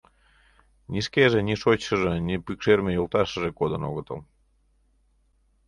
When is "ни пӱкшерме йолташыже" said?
2.27-3.51